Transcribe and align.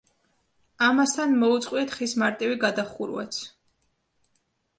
ამასთან 0.85 1.35
მოუწყვიათ 1.43 1.93
ხის 1.97 2.15
მარტივი 2.23 2.57
გადახურვაც. 2.65 3.39